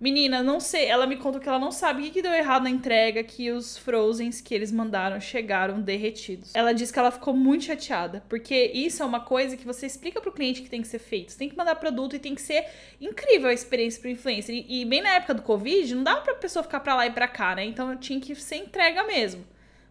Menina, 0.00 0.44
não 0.44 0.60
sei, 0.60 0.86
ela 0.86 1.08
me 1.08 1.16
contou 1.16 1.40
que 1.40 1.48
ela 1.48 1.58
não 1.58 1.72
sabe 1.72 2.00
o 2.00 2.04
que, 2.04 2.10
que 2.10 2.22
deu 2.22 2.32
errado 2.32 2.62
na 2.62 2.70
entrega, 2.70 3.24
que 3.24 3.50
os 3.50 3.76
frozens 3.76 4.40
que 4.40 4.54
eles 4.54 4.70
mandaram 4.70 5.20
chegaram 5.20 5.80
derretidos. 5.80 6.54
Ela 6.54 6.72
disse 6.72 6.92
que 6.92 7.00
ela 7.00 7.10
ficou 7.10 7.34
muito 7.34 7.64
chateada, 7.64 8.22
porque 8.28 8.70
isso 8.72 9.02
é 9.02 9.06
uma 9.06 9.18
coisa 9.18 9.56
que 9.56 9.66
você 9.66 9.86
explica 9.86 10.20
pro 10.20 10.30
cliente 10.30 10.62
que 10.62 10.70
tem 10.70 10.82
que 10.82 10.86
ser 10.86 11.00
feito. 11.00 11.32
Você 11.32 11.38
tem 11.38 11.48
que 11.48 11.56
mandar 11.56 11.74
produto 11.74 12.14
e 12.14 12.20
tem 12.20 12.32
que 12.32 12.40
ser 12.40 12.64
incrível 13.00 13.48
a 13.48 13.52
experiência 13.52 14.00
pro 14.00 14.08
influencer. 14.08 14.54
E, 14.54 14.82
e 14.82 14.84
bem 14.84 15.02
na 15.02 15.14
época 15.14 15.34
do 15.34 15.42
Covid, 15.42 15.92
não 15.96 16.04
dava 16.04 16.20
pra 16.20 16.34
pessoa 16.36 16.62
ficar 16.62 16.78
pra 16.78 16.94
lá 16.94 17.04
e 17.04 17.10
pra 17.10 17.26
cá, 17.26 17.56
né? 17.56 17.64
Então 17.64 17.96
tinha 17.96 18.20
que 18.20 18.36
ser 18.36 18.56
entrega 18.56 19.02
mesmo. 19.02 19.44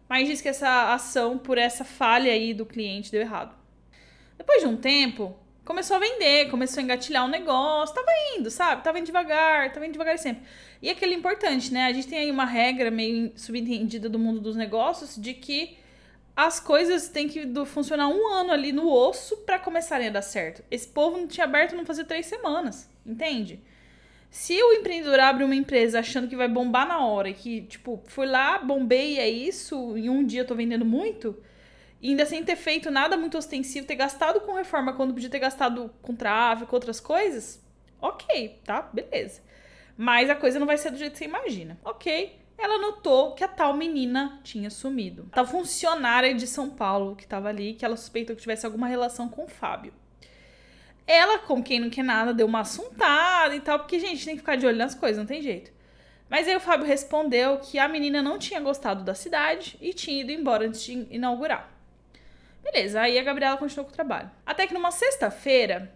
Mas 0.08 0.26
diz 0.26 0.40
que 0.40 0.48
essa 0.48 0.94
ação, 0.94 1.36
por 1.36 1.58
essa 1.58 1.84
falha 1.84 2.32
aí 2.32 2.54
do 2.54 2.64
cliente, 2.64 3.12
deu 3.12 3.20
errado. 3.20 3.54
Depois 4.38 4.62
de 4.62 4.68
um 4.68 4.76
tempo, 4.76 5.36
começou 5.64 5.96
a 5.96 6.00
vender, 6.00 6.48
começou 6.48 6.80
a 6.80 6.84
engatilhar 6.84 7.26
um 7.26 7.28
negócio, 7.28 7.94
tava 7.94 8.08
indo, 8.36 8.50
sabe? 8.50 8.82
Tava 8.82 8.98
indo 8.98 9.06
devagar, 9.06 9.70
tava 9.72 9.84
indo 9.84 9.92
devagar 9.92 10.18
sempre. 10.18 10.44
E 10.80 10.88
aquele 10.88 11.14
importante, 11.14 11.74
né? 11.74 11.86
A 11.86 11.92
gente 11.92 12.08
tem 12.08 12.20
aí 12.20 12.30
uma 12.30 12.46
regra 12.46 12.90
meio 12.90 13.32
subentendida 13.36 14.08
do 14.08 14.18
mundo 14.18 14.40
dos 14.40 14.56
negócios 14.56 15.16
de 15.16 15.34
que 15.34 15.76
as 16.36 16.60
coisas 16.60 17.08
têm 17.08 17.28
que 17.28 17.46
funcionar 17.66 18.08
um 18.08 18.28
ano 18.28 18.52
ali 18.52 18.70
no 18.70 18.88
osso 18.88 19.38
para 19.38 19.58
começarem 19.58 20.06
a 20.06 20.10
dar 20.10 20.22
certo. 20.22 20.62
Esse 20.70 20.86
povo 20.86 21.18
não 21.18 21.26
tinha 21.26 21.44
aberto 21.44 21.74
não 21.74 21.84
fazia 21.84 22.04
três 22.04 22.26
semanas, 22.26 22.88
entende? 23.04 23.60
Se 24.30 24.54
o 24.62 24.72
empreendedor 24.74 25.18
abre 25.18 25.42
uma 25.42 25.54
empresa 25.54 25.98
achando 25.98 26.28
que 26.28 26.36
vai 26.36 26.46
bombar 26.46 26.86
na 26.86 27.04
hora 27.04 27.32
que, 27.32 27.62
tipo, 27.62 28.00
fui 28.06 28.26
lá, 28.26 28.58
bombei 28.58 29.18
é 29.18 29.28
isso, 29.28 29.96
em 29.96 30.08
um 30.08 30.24
dia 30.24 30.42
eu 30.42 30.46
tô 30.46 30.54
vendendo 30.54 30.84
muito, 30.84 31.36
e 32.00 32.10
ainda 32.10 32.24
sem 32.26 32.44
ter 32.44 32.56
feito 32.56 32.90
nada 32.90 33.16
muito 33.16 33.36
ostensivo, 33.36 33.86
ter 33.86 33.96
gastado 33.96 34.40
com 34.40 34.52
reforma 34.52 34.92
quando 34.92 35.12
podia 35.12 35.30
ter 35.30 35.38
gastado 35.38 35.90
com 36.00 36.14
tráfico, 36.14 36.74
outras 36.74 37.00
coisas, 37.00 37.62
ok, 38.00 38.60
tá? 38.64 38.82
Beleza. 38.92 39.42
Mas 39.96 40.30
a 40.30 40.36
coisa 40.36 40.60
não 40.60 40.66
vai 40.66 40.78
ser 40.78 40.92
do 40.92 40.96
jeito 40.96 41.12
que 41.12 41.18
você 41.18 41.24
imagina. 41.24 41.76
Ok. 41.84 42.38
Ela 42.56 42.78
notou 42.78 43.34
que 43.34 43.42
a 43.42 43.48
tal 43.48 43.74
menina 43.74 44.40
tinha 44.42 44.70
sumido. 44.70 45.28
A 45.32 45.36
tal 45.36 45.46
funcionária 45.46 46.34
de 46.34 46.46
São 46.46 46.70
Paulo 46.70 47.16
que 47.16 47.24
estava 47.24 47.48
ali, 47.48 47.74
que 47.74 47.84
ela 47.84 47.96
suspeitou 47.96 48.34
que 48.34 48.42
tivesse 48.42 48.64
alguma 48.64 48.86
relação 48.86 49.28
com 49.28 49.44
o 49.44 49.48
Fábio. 49.48 49.92
Ela, 51.06 51.38
como 51.38 51.62
quem 51.62 51.80
não 51.80 51.88
quer 51.88 52.04
nada, 52.04 52.34
deu 52.34 52.46
uma 52.46 52.60
assuntada 52.60 53.56
e 53.56 53.60
tal, 53.60 53.78
porque, 53.78 53.98
gente, 53.98 54.24
tem 54.24 54.34
que 54.34 54.40
ficar 54.40 54.56
de 54.56 54.66
olho 54.66 54.76
nas 54.76 54.94
coisas, 54.94 55.18
não 55.18 55.26
tem 55.26 55.40
jeito. 55.40 55.72
Mas 56.28 56.46
aí 56.46 56.54
o 56.54 56.60
Fábio 56.60 56.86
respondeu 56.86 57.58
que 57.58 57.78
a 57.78 57.88
menina 57.88 58.20
não 58.20 58.38
tinha 58.38 58.60
gostado 58.60 59.02
da 59.02 59.14
cidade 59.14 59.78
e 59.80 59.94
tinha 59.94 60.20
ido 60.20 60.30
embora 60.30 60.66
antes 60.66 60.82
de 60.82 61.06
inaugurar. 61.10 61.77
Beleza, 62.72 63.00
aí 63.00 63.18
a 63.18 63.22
Gabriela 63.22 63.56
continuou 63.56 63.86
com 63.86 63.92
o 63.92 63.94
trabalho. 63.94 64.30
Até 64.44 64.66
que 64.66 64.74
numa 64.74 64.90
sexta-feira, 64.90 65.90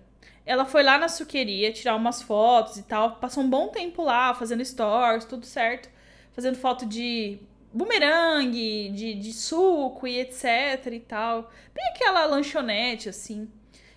ela 0.44 0.64
foi 0.64 0.82
lá 0.82 0.98
na 0.98 1.08
suqueria 1.08 1.72
tirar 1.72 1.94
umas 1.94 2.22
fotos 2.22 2.78
e 2.78 2.82
tal. 2.82 3.16
Passou 3.16 3.42
um 3.42 3.50
bom 3.50 3.68
tempo 3.68 4.02
lá, 4.02 4.34
fazendo 4.34 4.64
stories, 4.64 5.24
tudo 5.24 5.44
certo. 5.44 5.90
Fazendo 6.32 6.56
foto 6.56 6.86
de 6.86 7.38
bumerangue, 7.72 8.90
de, 8.90 9.14
de 9.14 9.32
suco 9.32 10.06
e 10.06 10.18
etc 10.18 10.86
e 10.92 11.00
tal. 11.00 11.50
Bem 11.74 11.84
aquela 11.94 12.24
lanchonete, 12.24 13.08
assim. 13.08 13.50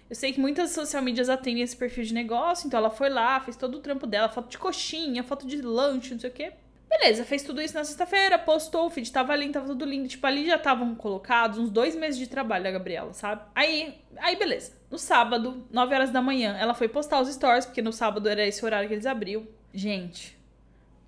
Eu 0.10 0.16
sei 0.16 0.34
que 0.34 0.40
muitas 0.40 0.72
social 0.72 1.02
medias 1.02 1.30
atendem 1.30 1.64
esse 1.64 1.76
perfil 1.76 2.04
de 2.04 2.14
negócio, 2.14 2.68
então 2.68 2.78
ela 2.80 2.92
foi 2.92 3.10
lá, 3.10 3.40
fez 3.40 3.58
todo 3.58 3.78
o 3.78 3.82
trampo 3.82 4.06
dela, 4.06 4.30
foto 4.30 4.50
de 4.50 4.58
coxinha, 4.58 5.24
foto 5.24 5.48
de 5.48 5.62
lanche, 5.62 6.14
não 6.14 6.20
sei 6.20 6.30
o 6.30 6.34
quê. 6.34 6.54
Beleza, 6.98 7.26
fez 7.26 7.44
tudo 7.44 7.62
isso 7.62 7.74
na 7.74 7.84
sexta-feira, 7.84 8.40
postou, 8.40 8.88
o 8.88 8.90
feed 8.90 9.12
tava 9.12 9.36
lindo, 9.36 9.54
tava 9.54 9.68
tudo 9.68 9.84
lindo. 9.84 10.08
Tipo, 10.08 10.26
ali 10.28 10.46
já 10.46 10.56
estavam 10.56 10.96
colocados 10.96 11.60
uns 11.60 11.70
dois 11.70 11.94
meses 11.94 12.18
de 12.18 12.26
trabalho 12.26 12.64
da 12.64 12.72
Gabriela, 12.72 13.14
sabe? 13.14 13.42
Aí, 13.54 14.00
aí 14.18 14.38
beleza. 14.38 14.72
No 14.90 14.98
sábado, 14.98 15.68
9 15.70 15.94
horas 15.94 16.10
da 16.10 16.22
manhã, 16.22 16.56
ela 16.58 16.74
foi 16.74 16.88
postar 16.88 17.20
os 17.20 17.28
stories, 17.28 17.66
porque 17.66 17.82
no 17.82 17.92
sábado 17.92 18.30
era 18.30 18.48
esse 18.48 18.64
horário 18.64 18.88
que 18.88 18.94
eles 18.94 19.06
abriam. 19.06 19.46
Gente, 19.74 20.38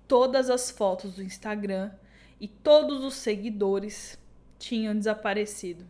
todas 0.06 0.50
as 0.50 0.70
fotos 0.70 1.14
do 1.14 1.22
Instagram 1.22 1.90
e 2.38 2.46
todos 2.46 3.02
os 3.02 3.14
seguidores 3.14 4.18
tinham 4.58 4.94
desaparecido. 4.94 5.86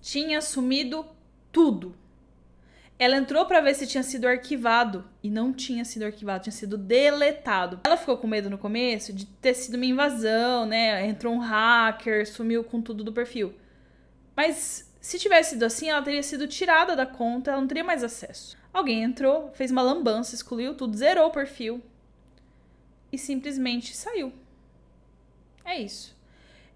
Tinha 0.00 0.40
sumido 0.40 1.04
tudo. 1.52 1.94
Ela 3.00 3.16
entrou 3.16 3.46
para 3.46 3.62
ver 3.62 3.74
se 3.74 3.86
tinha 3.86 4.02
sido 4.02 4.26
arquivado 4.26 5.08
e 5.22 5.30
não 5.30 5.54
tinha 5.54 5.86
sido 5.86 6.02
arquivado, 6.02 6.42
tinha 6.42 6.52
sido 6.52 6.76
deletado. 6.76 7.80
Ela 7.82 7.96
ficou 7.96 8.18
com 8.18 8.26
medo 8.26 8.50
no 8.50 8.58
começo 8.58 9.10
de 9.10 9.24
ter 9.24 9.54
sido 9.54 9.76
uma 9.76 9.86
invasão, 9.86 10.66
né? 10.66 11.06
Entrou 11.06 11.32
um 11.32 11.38
hacker, 11.38 12.30
sumiu 12.30 12.62
com 12.62 12.82
tudo 12.82 13.02
do 13.02 13.10
perfil. 13.10 13.54
Mas 14.36 14.92
se 15.00 15.18
tivesse 15.18 15.52
sido 15.52 15.62
assim, 15.62 15.88
ela 15.88 16.02
teria 16.02 16.22
sido 16.22 16.46
tirada 16.46 16.94
da 16.94 17.06
conta, 17.06 17.52
ela 17.52 17.62
não 17.62 17.66
teria 17.66 17.82
mais 17.82 18.04
acesso. 18.04 18.58
Alguém 18.70 19.02
entrou, 19.02 19.50
fez 19.54 19.70
uma 19.70 19.80
lambança, 19.80 20.34
excluiu 20.34 20.74
tudo, 20.74 20.94
zerou 20.94 21.28
o 21.28 21.32
perfil 21.32 21.82
e 23.10 23.16
simplesmente 23.16 23.96
saiu. 23.96 24.30
É 25.64 25.80
isso. 25.80 26.14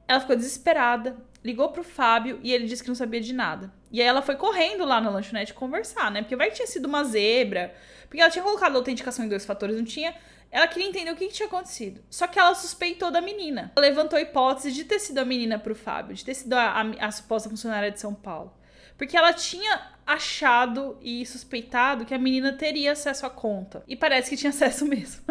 Ela 0.07 0.21
ficou 0.21 0.37
desesperada, 0.37 1.17
ligou 1.45 1.69
pro 1.71 1.85
Fábio 1.85 2.39
e 2.43 2.53
ele 2.53 2.67
disse 2.67 2.83
que 2.83 2.89
não 2.89 2.95
sabia 2.95 3.21
de 3.21 3.33
nada. 3.33 3.73
E 3.91 4.01
aí 4.01 4.07
ela 4.07 4.23
foi 4.23 4.37
correndo 4.37 4.85
lá 4.85 5.01
na 5.01 5.11
lanchonete 5.11 5.55
conversar, 5.55 6.11
né? 6.11 6.23
Porque 6.23 6.37
vai 6.37 6.49
que 6.49 6.57
tinha 6.57 6.67
sido 6.67 6.87
uma 6.87 7.05
zebra, 7.05 7.75
porque 8.09 8.21
ela 8.21 8.31
tinha 8.31 8.43
colocado 8.43 8.77
autenticação 8.77 9.25
em 9.25 9.29
dois 9.29 9.45
fatores, 9.45 9.77
não 9.77 9.85
tinha. 9.85 10.15
Ela 10.51 10.69
queria 10.69 10.89
entender 10.89 11.11
o 11.11 11.17
que, 11.17 11.27
que 11.27 11.35
tinha 11.35 11.49
acontecido. 11.49 12.01
Só 12.09 12.27
que 12.27 12.39
ela 12.39 12.55
suspeitou 12.55 13.11
da 13.11 13.21
menina. 13.21 13.73
Ela 13.77 13.87
levantou 13.87 14.17
a 14.17 14.23
hipótese 14.23 14.73
de 14.73 14.85
ter 14.85 15.01
sido 15.01 15.19
a 15.19 15.25
menina 15.25 15.59
pro 15.59 15.75
Fábio, 15.75 16.15
de 16.15 16.25
ter 16.25 16.35
sido 16.35 16.55
a, 16.55 16.81
a, 16.81 17.07
a 17.07 17.11
suposta 17.11 17.51
funcionária 17.51 17.91
de 17.91 18.01
São 18.01 18.15
Paulo. 18.15 18.53
Porque 18.97 19.17
ela 19.17 19.33
tinha 19.33 19.95
achado 20.07 20.97
e 21.01 21.25
suspeitado 21.27 22.05
que 22.05 22.15
a 22.15 22.19
menina 22.19 22.53
teria 22.53 22.93
acesso 22.93 23.27
à 23.27 23.31
conta. 23.31 23.83
E 23.89 23.97
parece 23.97 24.31
que 24.31 24.37
tinha 24.37 24.51
acesso 24.55 24.87
mesmo. 24.87 25.25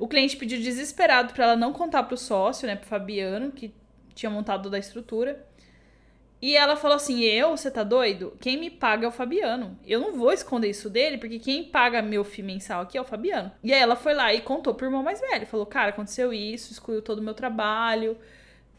O 0.00 0.08
cliente 0.08 0.36
pediu 0.36 0.58
desesperado 0.58 1.34
para 1.34 1.44
ela 1.44 1.56
não 1.56 1.74
contar 1.74 2.04
pro 2.04 2.16
sócio, 2.16 2.66
né, 2.66 2.74
pro 2.74 2.88
Fabiano, 2.88 3.52
que 3.52 3.72
tinha 4.14 4.30
montado 4.30 4.64
toda 4.64 4.76
a 4.76 4.80
estrutura. 4.80 5.46
E 6.40 6.56
ela 6.56 6.74
falou 6.74 6.96
assim: 6.96 7.20
Eu, 7.20 7.50
você 7.50 7.70
tá 7.70 7.84
doido? 7.84 8.32
Quem 8.40 8.56
me 8.56 8.70
paga 8.70 9.04
é 9.04 9.08
o 9.08 9.12
Fabiano. 9.12 9.78
Eu 9.86 10.00
não 10.00 10.14
vou 10.14 10.32
esconder 10.32 10.70
isso 10.70 10.88
dele, 10.88 11.18
porque 11.18 11.38
quem 11.38 11.64
paga 11.64 12.00
meu 12.00 12.24
FII 12.24 12.42
mensal 12.42 12.80
aqui 12.80 12.96
é 12.96 13.00
o 13.00 13.04
Fabiano. 13.04 13.52
E 13.62 13.74
aí 13.74 13.80
ela 13.80 13.94
foi 13.94 14.14
lá 14.14 14.32
e 14.32 14.40
contou 14.40 14.74
pro 14.74 14.86
irmão 14.86 15.02
mais 15.02 15.20
velho. 15.20 15.46
Falou: 15.46 15.66
Cara, 15.66 15.90
aconteceu 15.90 16.32
isso, 16.32 16.72
excluiu 16.72 17.02
todo 17.02 17.18
o 17.18 17.22
meu 17.22 17.34
trabalho, 17.34 18.16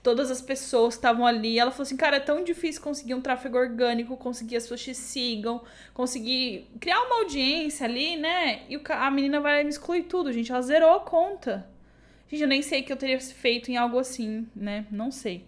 todas 0.04 0.32
as 0.32 0.42
pessoas 0.42 0.96
estavam 0.96 1.26
ali. 1.26 1.60
Ela 1.60 1.72
falou 1.72 1.84
assim: 1.84 1.98
Cara, 1.98 2.18
é 2.18 2.20
tão 2.20 2.44
difícil 2.44 2.82
conseguir 2.82 3.14
um 3.14 3.22
tráfego 3.22 3.58
orgânico, 3.58 4.18
conseguir 4.18 4.58
as 4.58 4.64
pessoas 4.64 4.82
te 4.82 4.96
sigam, 4.96 5.62
conseguir 5.94 6.68
criar 6.80 7.02
uma 7.02 7.20
audiência 7.20 7.86
ali, 7.86 8.18
né? 8.18 8.64
E 8.70 8.80
a 8.90 9.12
menina 9.12 9.40
vai 9.40 9.64
me 9.64 9.70
exclui 9.70 10.04
tudo, 10.04 10.32
gente. 10.32 10.52
Ela 10.52 10.62
zerou 10.62 10.96
a 10.96 11.00
conta. 11.00 11.70
Gente, 12.30 12.42
eu 12.42 12.48
nem 12.48 12.62
sei 12.62 12.82
que 12.82 12.92
eu 12.92 12.98
teria 12.98 13.20
feito 13.20 13.72
em 13.72 13.78
algo 13.78 14.00
assim, 14.00 14.48
né? 14.56 14.86
Não 14.92 15.12
sei. 15.12 15.46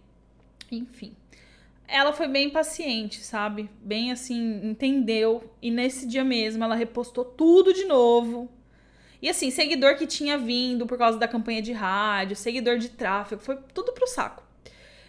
Enfim 0.72 1.16
ela 1.94 2.12
foi 2.12 2.28
bem 2.28 2.50
paciente, 2.50 3.24
sabe? 3.24 3.70
Bem 3.82 4.12
assim, 4.12 4.62
entendeu. 4.64 5.44
E 5.62 5.70
nesse 5.70 6.08
dia 6.08 6.24
mesmo 6.24 6.64
ela 6.64 6.74
repostou 6.74 7.24
tudo 7.24 7.72
de 7.72 7.86
novo. 7.86 8.50
E 9.24 9.30
assim, 9.30 9.50
seguidor 9.50 9.96
que 9.96 10.06
tinha 10.06 10.38
vindo 10.38 10.86
por 10.86 10.98
causa 10.98 11.18
da 11.18 11.30
campanha 11.30 11.62
de 11.62 11.72
rádio, 11.72 12.36
seguidor 12.36 12.78
de 12.78 12.90
tráfego, 12.90 13.42
foi 13.42 13.58
tudo 13.74 13.94
pro 13.94 14.06
saco. 14.06 14.44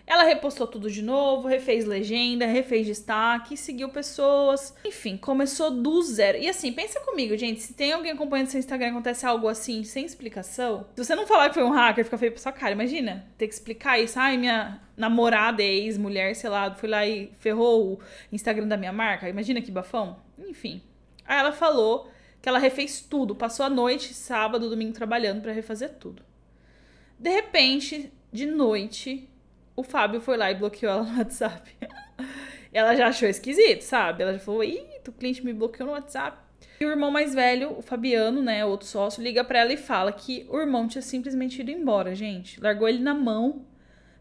Ela 0.06 0.23
repostou 0.23 0.68
tudo 0.68 0.88
de 0.88 1.02
novo, 1.02 1.49
refez 1.49 1.85
legenda, 1.85 2.47
refez 2.47 2.87
destaque, 2.87 3.56
seguiu 3.56 3.88
pessoas. 3.88 4.73
Enfim, 4.85 5.16
começou 5.16 5.68
do 5.68 6.00
zero. 6.00 6.38
E 6.38 6.49
assim, 6.49 6.73
pensa 6.73 7.00
comigo, 7.00 7.37
gente. 7.37 7.61
Se 7.61 7.75
tem 7.75 7.90
alguém 7.90 8.12
acompanhando 8.12 8.47
seu 8.47 8.61
Instagram 8.61 8.87
e 8.87 8.90
acontece 8.90 9.26
algo 9.26 9.49
assim, 9.49 9.83
sem 9.83 10.04
explicação. 10.04 10.87
Se 10.94 11.04
você 11.04 11.16
não 11.16 11.26
falar 11.26 11.49
que 11.49 11.54
foi 11.54 11.64
um 11.64 11.71
hacker, 11.71 12.04
fica 12.04 12.16
feio 12.16 12.30
pra 12.30 12.40
sua 12.40 12.52
cara. 12.52 12.73
Imagina, 12.73 13.26
ter 13.37 13.49
que 13.49 13.54
explicar 13.54 13.99
isso. 13.99 14.16
Ai, 14.16 14.37
minha 14.37 14.80
namorada, 14.97 15.61
ex-mulher, 15.61 16.37
sei 16.37 16.50
lá, 16.50 16.73
foi 16.73 16.88
lá 16.88 17.04
e 17.04 17.33
ferrou 17.40 17.94
o 17.94 17.99
Instagram 18.30 18.68
da 18.68 18.76
minha 18.76 18.92
marca. 18.92 19.28
Imagina 19.28 19.61
que 19.61 19.73
bafão. 19.73 20.18
Enfim. 20.38 20.80
Aí 21.26 21.37
ela 21.37 21.50
falou 21.50 22.13
que 22.44 22.48
ela 22.50 22.58
refez 22.58 23.00
tudo. 23.00 23.34
Passou 23.34 23.64
a 23.64 23.70
noite, 23.70 24.12
sábado, 24.12 24.68
domingo 24.68 24.92
trabalhando 24.92 25.40
para 25.40 25.50
refazer 25.50 25.94
tudo. 25.94 26.22
De 27.18 27.30
repente, 27.30 28.12
de 28.30 28.44
noite, 28.44 29.30
o 29.74 29.82
Fábio 29.82 30.20
foi 30.20 30.36
lá 30.36 30.50
e 30.50 30.54
bloqueou 30.54 30.92
ela 30.92 31.02
no 31.04 31.16
WhatsApp. 31.16 31.74
ela 32.70 32.94
já 32.94 33.08
achou 33.08 33.26
esquisito, 33.26 33.80
sabe? 33.80 34.24
Ela 34.24 34.34
já 34.34 34.40
falou: 34.40 34.62
ih, 34.62 34.84
o 35.08 35.12
cliente 35.12 35.42
me 35.42 35.54
bloqueou 35.54 35.86
no 35.86 35.94
WhatsApp. 35.94 36.36
E 36.78 36.84
o 36.84 36.90
irmão 36.90 37.10
mais 37.10 37.32
velho, 37.32 37.78
o 37.78 37.80
Fabiano, 37.80 38.42
né, 38.42 38.62
outro 38.62 38.86
sócio, 38.86 39.22
liga 39.22 39.42
para 39.42 39.60
ela 39.60 39.72
e 39.72 39.78
fala 39.78 40.12
que 40.12 40.46
o 40.50 40.60
irmão 40.60 40.86
tinha 40.86 41.00
simplesmente 41.00 41.62
ido 41.62 41.70
embora, 41.70 42.14
gente. 42.14 42.60
Largou 42.60 42.86
ele 42.86 42.98
na 42.98 43.14
mão, 43.14 43.64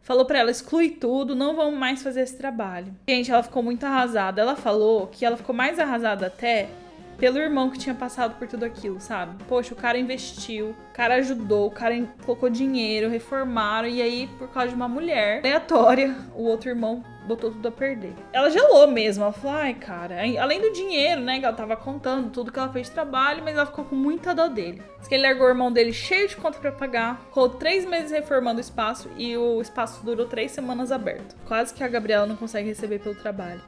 falou 0.02 0.24
para 0.24 0.40
ela 0.40 0.50
exclui 0.50 0.92
tudo, 0.92 1.36
não 1.36 1.58
vamos 1.58 1.78
mais 1.78 2.02
fazer 2.02 2.22
esse 2.22 2.38
trabalho. 2.38 2.96
Gente, 3.06 3.30
ela 3.30 3.44
ficou 3.44 3.62
muito 3.62 3.84
arrasada. 3.84 4.42
Ela 4.42 4.56
falou 4.56 5.08
que 5.08 5.26
ela 5.26 5.36
ficou 5.36 5.54
mais 5.54 5.78
arrasada 5.78 6.28
até 6.28 6.70
pelo 7.18 7.38
irmão 7.38 7.70
que 7.70 7.78
tinha 7.78 7.96
passado 7.96 8.38
por 8.38 8.48
tudo 8.48 8.66
aquilo, 8.66 9.00
sabe? 9.00 9.44
Poxa, 9.46 9.74
o 9.74 9.78
cara 9.78 9.98
investiu, 9.98 10.70
o 10.70 10.94
cara 10.94 11.16
ajudou, 11.16 11.68
o 11.68 11.72
cara 11.72 11.96
colocou 12.26 12.50
dinheiro, 12.50 13.10
reformaram, 13.10 13.88
e 13.88 14.02
aí, 14.02 14.30
por 14.38 14.48
causa 14.50 14.70
de 14.70 14.76
uma 14.76 14.88
mulher 14.88 15.40
aleatória, 15.40 16.16
o 16.36 16.44
outro 16.44 16.70
irmão 16.70 17.04
botou 17.28 17.52
tudo 17.52 17.68
a 17.68 17.72
perder. 17.72 18.14
Ela 18.32 18.50
gelou 18.50 18.88
mesmo, 18.88 19.24
ela 19.24 19.34
falou, 19.34 19.58
ai, 19.58 19.74
cara, 19.74 20.18
além 20.40 20.62
do 20.62 20.74
dinheiro, 20.74 21.22
né, 21.22 21.40
que 21.40 21.46
ela 21.46 21.56
tava 21.56 21.76
contando, 21.76 22.30
tudo 22.30 22.52
que 22.52 22.60
ela 22.60 22.72
fez 22.72 22.88
de 22.88 22.94
trabalho, 22.94 23.42
mas 23.44 23.56
ela 23.56 23.66
ficou 23.66 23.86
com 23.86 23.96
muita 23.96 24.36
dó 24.36 24.48
dele. 24.48 24.84
Diz 25.00 25.08
que 25.08 25.16
ele 25.16 25.24
largou 25.24 25.48
o 25.48 25.50
irmão 25.50 25.72
dele 25.72 25.94
cheio 25.94 26.28
de 26.28 26.36
conta 26.36 26.60
para 26.60 26.72
pagar, 26.72 27.22
ficou 27.26 27.50
três 27.50 27.86
meses 27.86 28.12
reformando 28.12 28.58
o 28.58 28.62
espaço 28.62 29.10
e 29.18 29.36
o 29.38 29.62
espaço 29.62 30.06
durou 30.06 30.26
três 30.26 30.52
semanas 30.52 30.92
aberto. 30.92 31.36
Quase 31.46 31.74
que 31.74 31.84
a 31.84 31.88
Gabriela 31.88 32.26
não 32.26 32.36
consegue 32.36 32.68
receber 32.68 33.00
pelo 33.00 33.16
trabalho. 33.16 33.62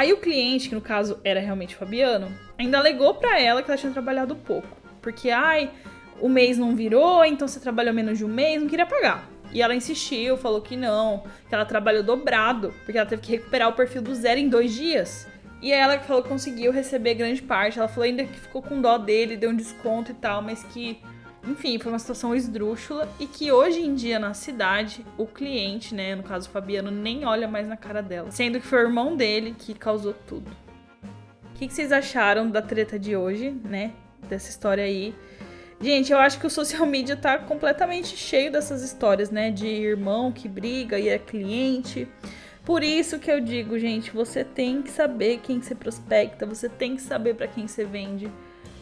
Aí 0.00 0.14
o 0.14 0.16
cliente, 0.16 0.70
que 0.70 0.74
no 0.74 0.80
caso 0.80 1.20
era 1.22 1.40
realmente 1.40 1.76
Fabiano, 1.76 2.32
ainda 2.58 2.78
alegou 2.78 3.12
para 3.12 3.38
ela 3.38 3.62
que 3.62 3.70
ela 3.70 3.76
tinha 3.76 3.92
trabalhado 3.92 4.34
pouco. 4.34 4.66
Porque, 5.02 5.28
ai, 5.28 5.70
o 6.18 6.26
mês 6.26 6.56
não 6.56 6.74
virou, 6.74 7.22
então 7.22 7.46
você 7.46 7.60
trabalhou 7.60 7.92
menos 7.92 8.16
de 8.16 8.24
um 8.24 8.28
mês, 8.28 8.62
não 8.62 8.66
queria 8.66 8.86
pagar. 8.86 9.28
E 9.52 9.60
ela 9.60 9.74
insistiu, 9.74 10.38
falou 10.38 10.62
que 10.62 10.74
não, 10.74 11.24
que 11.46 11.54
ela 11.54 11.66
trabalhou 11.66 12.02
dobrado, 12.02 12.72
porque 12.82 12.96
ela 12.96 13.06
teve 13.06 13.20
que 13.20 13.32
recuperar 13.32 13.68
o 13.68 13.74
perfil 13.74 14.00
do 14.00 14.14
zero 14.14 14.40
em 14.40 14.48
dois 14.48 14.72
dias. 14.72 15.28
E 15.60 15.70
ela 15.70 15.98
que 15.98 16.06
falou 16.06 16.22
que 16.22 16.30
conseguiu 16.30 16.72
receber 16.72 17.12
grande 17.12 17.42
parte. 17.42 17.78
Ela 17.78 17.86
falou 17.86 18.04
ainda 18.04 18.24
que 18.24 18.40
ficou 18.40 18.62
com 18.62 18.80
dó 18.80 18.96
dele, 18.96 19.36
deu 19.36 19.50
um 19.50 19.54
desconto 19.54 20.12
e 20.12 20.14
tal, 20.14 20.40
mas 20.40 20.64
que 20.64 20.98
enfim, 21.44 21.78
foi 21.78 21.90
uma 21.90 21.98
situação 21.98 22.34
esdrúxula 22.34 23.08
e 23.18 23.26
que 23.26 23.50
hoje 23.50 23.80
em 23.80 23.94
dia 23.94 24.18
na 24.18 24.34
cidade, 24.34 25.04
o 25.16 25.26
cliente, 25.26 25.94
né, 25.94 26.14
no 26.14 26.22
caso 26.22 26.48
o 26.48 26.52
Fabiano, 26.52 26.90
nem 26.90 27.24
olha 27.24 27.48
mais 27.48 27.66
na 27.66 27.76
cara 27.76 28.02
dela. 28.02 28.30
Sendo 28.30 28.60
que 28.60 28.66
foi 28.66 28.80
o 28.80 28.88
irmão 28.88 29.16
dele 29.16 29.54
que 29.58 29.72
causou 29.74 30.14
tudo. 30.26 30.50
O 31.44 31.58
que, 31.58 31.66
que 31.66 31.74
vocês 31.74 31.92
acharam 31.92 32.50
da 32.50 32.62
treta 32.62 32.98
de 32.98 33.16
hoje, 33.16 33.50
né? 33.64 33.92
Dessa 34.28 34.50
história 34.50 34.84
aí. 34.84 35.14
Gente, 35.80 36.12
eu 36.12 36.18
acho 36.18 36.38
que 36.38 36.46
o 36.46 36.50
social 36.50 36.86
media 36.86 37.16
tá 37.16 37.38
completamente 37.38 38.16
cheio 38.16 38.52
dessas 38.52 38.82
histórias, 38.82 39.30
né? 39.30 39.50
De 39.50 39.66
irmão 39.66 40.32
que 40.32 40.48
briga 40.48 40.98
e 40.98 41.08
é 41.08 41.18
cliente. 41.18 42.08
Por 42.64 42.82
isso 42.82 43.18
que 43.18 43.30
eu 43.30 43.40
digo, 43.40 43.78
gente, 43.78 44.10
você 44.10 44.44
tem 44.44 44.82
que 44.82 44.90
saber 44.90 45.40
quem 45.42 45.60
você 45.60 45.74
prospecta, 45.74 46.46
você 46.46 46.68
tem 46.68 46.96
que 46.96 47.02
saber 47.02 47.34
para 47.34 47.48
quem 47.48 47.66
você 47.66 47.84
vende. 47.84 48.30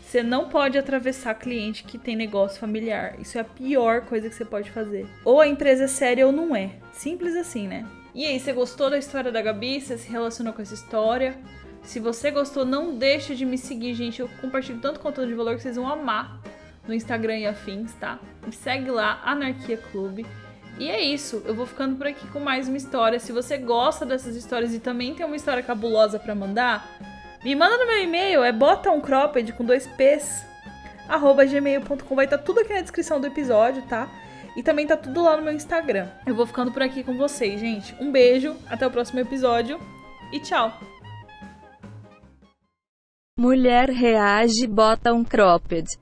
Você 0.08 0.22
não 0.22 0.48
pode 0.48 0.78
atravessar 0.78 1.34
cliente 1.34 1.84
que 1.84 1.98
tem 1.98 2.16
negócio 2.16 2.58
familiar. 2.58 3.20
Isso 3.20 3.36
é 3.36 3.42
a 3.42 3.44
pior 3.44 4.00
coisa 4.06 4.30
que 4.30 4.34
você 4.34 4.44
pode 4.44 4.70
fazer. 4.70 5.06
Ou 5.22 5.38
a 5.38 5.46
empresa 5.46 5.84
é 5.84 5.86
séria 5.86 6.26
ou 6.26 6.32
não 6.32 6.56
é. 6.56 6.70
Simples 6.94 7.36
assim, 7.36 7.68
né? 7.68 7.86
E 8.14 8.24
aí, 8.24 8.40
você 8.40 8.54
gostou 8.54 8.88
da 8.88 8.96
história 8.96 9.30
da 9.30 9.42
Gabi? 9.42 9.78
Você 9.78 9.98
se 9.98 10.10
relacionou 10.10 10.54
com 10.54 10.62
essa 10.62 10.72
história? 10.72 11.36
Se 11.82 12.00
você 12.00 12.30
gostou, 12.30 12.64
não 12.64 12.96
deixe 12.96 13.34
de 13.34 13.44
me 13.44 13.58
seguir, 13.58 13.92
gente. 13.92 14.20
Eu 14.20 14.30
compartilho 14.40 14.78
tanto 14.80 14.98
conteúdo 14.98 15.28
de 15.28 15.34
valor 15.34 15.56
que 15.56 15.60
vocês 15.60 15.76
vão 15.76 15.86
amar 15.86 16.40
no 16.86 16.94
Instagram 16.94 17.40
e 17.40 17.46
afins, 17.46 17.92
tá? 18.00 18.18
Me 18.46 18.52
segue 18.52 18.90
lá, 18.90 19.20
Anarquia 19.22 19.76
Clube. 19.76 20.24
E 20.78 20.88
é 20.88 21.02
isso, 21.02 21.42
eu 21.44 21.54
vou 21.54 21.66
ficando 21.66 21.96
por 21.96 22.06
aqui 22.06 22.26
com 22.28 22.40
mais 22.40 22.66
uma 22.66 22.78
história. 22.78 23.20
Se 23.20 23.30
você 23.30 23.58
gosta 23.58 24.06
dessas 24.06 24.36
histórias 24.36 24.72
e 24.72 24.80
também 24.80 25.14
tem 25.14 25.26
uma 25.26 25.36
história 25.36 25.62
cabulosa 25.62 26.18
para 26.18 26.34
mandar, 26.34 26.88
me 27.44 27.54
manda 27.54 27.76
no 27.78 27.86
meu 27.86 28.02
e-mail, 28.02 28.42
é 28.42 28.52
botaumcropped 28.52 29.52
com 29.52 29.64
dois 29.64 29.86
P's, 29.86 30.44
arroba 31.08 31.44
gmail.com. 31.44 32.14
Vai 32.14 32.24
estar 32.24 32.38
tá 32.38 32.44
tudo 32.44 32.60
aqui 32.60 32.72
na 32.72 32.80
descrição 32.80 33.20
do 33.20 33.26
episódio, 33.26 33.82
tá? 33.82 34.08
E 34.56 34.62
também 34.62 34.86
tá 34.86 34.96
tudo 34.96 35.22
lá 35.22 35.36
no 35.36 35.42
meu 35.42 35.52
Instagram. 35.52 36.08
Eu 36.26 36.34
vou 36.34 36.46
ficando 36.46 36.72
por 36.72 36.82
aqui 36.82 37.04
com 37.04 37.16
vocês, 37.16 37.60
gente. 37.60 37.94
Um 38.00 38.10
beijo, 38.10 38.56
até 38.68 38.86
o 38.86 38.90
próximo 38.90 39.20
episódio 39.20 39.80
e 40.32 40.40
tchau! 40.40 40.72
Mulher 43.38 43.88
reage 43.88 44.66
bota 44.66 45.12
um 45.12 45.24
cropped. 45.24 45.98